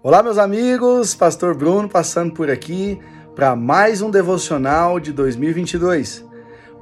Olá, 0.00 0.22
meus 0.22 0.38
amigos, 0.38 1.12
Pastor 1.16 1.56
Bruno 1.56 1.88
passando 1.88 2.32
por 2.32 2.48
aqui 2.48 3.00
para 3.34 3.56
mais 3.56 4.00
um 4.00 4.12
devocional 4.12 5.00
de 5.00 5.12
2022. 5.12 6.24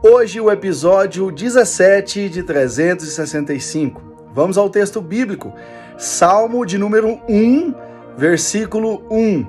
Hoje, 0.03 0.39
o 0.39 0.51
episódio 0.51 1.33
17 1.33 2.29
de 2.29 2.43
365. 2.43 4.03
Vamos 4.35 4.59
ao 4.59 4.69
texto 4.69 5.01
bíblico, 5.01 5.51
Salmo 5.97 6.67
de 6.67 6.77
número 6.77 7.19
1, 7.27 7.75
versículo 8.19 9.03
1. 9.11 9.47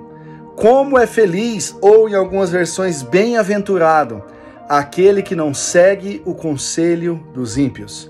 Como 0.56 0.98
é 0.98 1.06
feliz, 1.06 1.76
ou 1.82 2.08
em 2.08 2.16
algumas 2.16 2.50
versões, 2.50 3.04
bem-aventurado, 3.04 4.24
aquele 4.70 5.22
que 5.22 5.36
não 5.36 5.54
segue 5.54 6.22
o 6.24 6.34
conselho 6.34 7.22
dos 7.34 7.58
ímpios, 7.58 8.10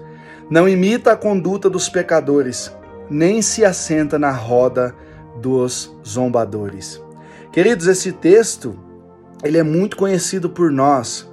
não 0.52 0.70
imita 0.70 1.14
a 1.14 1.18
conduta 1.18 1.68
dos 1.68 1.90
pecadores, 1.90 2.72
nem 3.10 3.42
se 3.42 3.66
assenta 3.66 4.20
na 4.20 4.30
roda 4.30 4.94
dos 4.94 5.07
zombadores. 6.06 7.02
Queridos, 7.52 7.88
esse 7.88 8.12
texto, 8.12 8.78
ele 9.44 9.58
é 9.58 9.64
muito 9.64 9.98
conhecido 9.98 10.50
por 10.50 10.72
nós. 10.72 11.28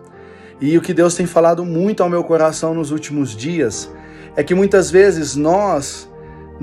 E 0.61 0.77
o 0.79 0.81
que 0.81 0.95
Deus 0.95 1.15
tem 1.15 1.27
falado 1.27 1.65
muito 1.65 2.03
ao 2.03 2.09
meu 2.09 2.25
coração 2.25 2.75
nos 2.75 2.91
últimos 2.91 3.37
dias 3.37 3.91
é 4.37 4.43
que 4.43 4.55
muitas 4.55 4.91
vezes 4.91 5.37
nós 5.37 6.09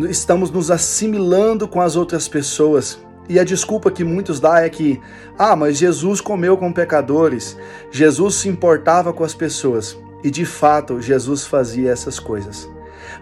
estamos 0.09 0.49
nos 0.49 0.71
assimilando 0.71 1.67
com 1.67 1.81
as 1.81 1.95
outras 1.95 2.27
pessoas. 2.27 2.99
E 3.29 3.39
a 3.39 3.43
desculpa 3.43 3.91
que 3.91 4.03
muitos 4.03 4.39
dão 4.39 4.55
é 4.55 4.69
que, 4.69 4.99
ah, 5.37 5.55
mas 5.55 5.77
Jesus 5.77 6.19
comeu 6.19 6.57
com 6.57 6.73
pecadores, 6.73 7.57
Jesus 7.91 8.35
se 8.35 8.49
importava 8.49 9.13
com 9.13 9.23
as 9.23 9.33
pessoas. 9.33 9.97
E 10.23 10.29
de 10.29 10.45
fato, 10.45 11.01
Jesus 11.01 11.45
fazia 11.45 11.91
essas 11.91 12.19
coisas. 12.19 12.69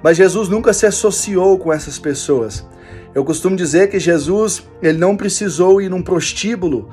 Mas 0.03 0.17
Jesus 0.17 0.49
nunca 0.49 0.73
se 0.73 0.85
associou 0.85 1.57
com 1.57 1.71
essas 1.71 1.97
pessoas. 1.97 2.65
Eu 3.13 3.25
costumo 3.25 3.55
dizer 3.55 3.89
que 3.89 3.99
Jesus 3.99 4.67
ele 4.81 4.97
não 4.97 5.17
precisou 5.17 5.81
ir 5.81 5.89
num 5.89 6.01
prostíbulo 6.01 6.89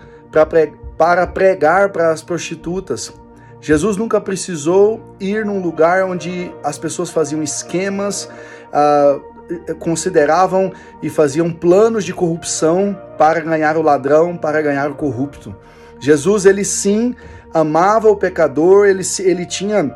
para 0.97 1.27
pregar 1.27 1.91
para 1.91 2.11
as 2.11 2.23
prostitutas. 2.23 3.13
Jesus 3.61 3.97
nunca 3.97 4.21
precisou 4.21 5.15
ir 5.21 5.45
num 5.45 5.61
lugar 5.61 6.05
onde 6.05 6.53
as 6.63 6.79
pessoas 6.79 7.11
faziam 7.11 7.43
esquemas, 7.43 8.29
uh, 8.69 9.75
consideravam 9.79 10.73
e 11.03 11.09
faziam 11.09 11.51
planos 11.53 12.05
de 12.05 12.13
corrupção 12.13 12.99
para 13.19 13.41
ganhar 13.41 13.77
o 13.77 13.83
ladrão, 13.83 14.37
para 14.37 14.61
ganhar 14.63 14.91
o 14.91 14.95
corrupto. 14.95 15.55
Jesus, 15.99 16.45
ele 16.47 16.65
sim 16.65 17.15
amava 17.53 18.09
o 18.09 18.17
pecador, 18.17 18.87
ele, 18.87 19.03
ele 19.21 19.47
tinha 19.47 19.95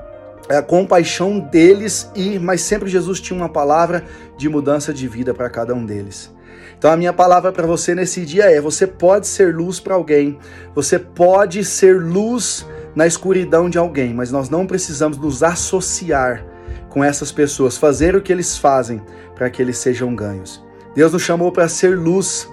a 0.57 0.63
compaixão 0.63 1.39
deles 1.39 2.11
e 2.15 2.39
mas 2.39 2.61
sempre 2.63 2.89
Jesus 2.89 3.21
tinha 3.21 3.37
uma 3.37 3.49
palavra 3.49 4.05
de 4.37 4.49
mudança 4.49 4.93
de 4.93 5.07
vida 5.07 5.33
para 5.33 5.49
cada 5.49 5.75
um 5.75 5.87
deles. 5.87 6.33
Então 6.77 6.91
a 6.91 6.97
minha 6.97 7.13
palavra 7.13 7.53
para 7.53 7.67
você 7.67 7.95
nesse 7.95 8.25
dia 8.25 8.51
é: 8.51 8.61
você 8.61 8.87
pode 8.87 9.27
ser 9.27 9.55
luz 9.55 9.79
para 9.79 9.95
alguém, 9.95 10.39
você 10.75 10.99
pode 10.99 11.65
ser 11.65 12.01
luz 12.01 12.67
na 12.95 13.07
escuridão 13.07 13.71
de 13.71 13.79
alguém, 13.79 14.13
mas 14.13 14.33
nós 14.33 14.49
não 14.49 14.67
precisamos 14.67 15.17
nos 15.19 15.43
associar 15.43 16.45
com 16.89 17.05
essas 17.05 17.31
pessoas, 17.31 17.77
fazer 17.77 18.17
o 18.17 18.21
que 18.21 18.33
eles 18.33 18.59
fazem 18.59 19.01
para 19.37 19.49
que 19.49 19.63
eles 19.63 19.79
sejam 19.79 20.15
ganhos. 20.15 20.65
Deus 20.95 21.13
nos 21.13 21.23
chamou 21.23 21.53
para 21.53 21.69
ser 21.69 21.97
luz. 21.97 22.49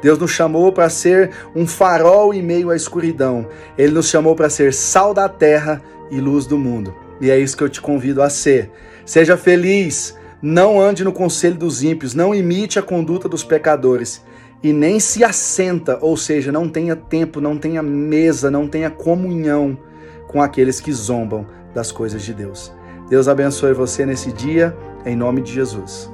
Deus 0.00 0.18
nos 0.18 0.30
chamou 0.30 0.72
para 0.72 0.88
ser 0.88 1.30
um 1.54 1.66
farol 1.66 2.32
em 2.32 2.42
meio 2.42 2.70
à 2.70 2.76
escuridão. 2.76 3.46
Ele 3.76 3.92
nos 3.92 4.08
chamou 4.08 4.34
para 4.34 4.48
ser 4.48 4.72
sal 4.72 5.12
da 5.12 5.28
terra 5.28 5.82
e 6.10 6.20
luz 6.20 6.46
do 6.46 6.56
mundo. 6.56 6.94
E 7.20 7.30
é 7.30 7.38
isso 7.38 7.56
que 7.56 7.62
eu 7.62 7.68
te 7.68 7.80
convido 7.80 8.22
a 8.22 8.30
ser. 8.30 8.70
Seja 9.04 9.36
feliz, 9.36 10.16
não 10.40 10.80
ande 10.80 11.04
no 11.04 11.12
conselho 11.12 11.56
dos 11.56 11.82
ímpios, 11.82 12.14
não 12.14 12.34
imite 12.34 12.78
a 12.78 12.82
conduta 12.82 13.28
dos 13.28 13.44
pecadores 13.44 14.24
e 14.62 14.72
nem 14.72 15.00
se 15.00 15.24
assenta, 15.24 15.98
ou 16.00 16.16
seja, 16.16 16.52
não 16.52 16.68
tenha 16.68 16.94
tempo, 16.94 17.40
não 17.40 17.56
tenha 17.56 17.82
mesa, 17.82 18.50
não 18.50 18.68
tenha 18.68 18.90
comunhão 18.90 19.78
com 20.28 20.40
aqueles 20.40 20.80
que 20.80 20.92
zombam 20.92 21.46
das 21.74 21.90
coisas 21.90 22.22
de 22.22 22.34
Deus. 22.34 22.72
Deus 23.08 23.26
abençoe 23.26 23.72
você 23.72 24.06
nesse 24.06 24.32
dia, 24.32 24.76
em 25.04 25.16
nome 25.16 25.40
de 25.40 25.52
Jesus. 25.52 26.10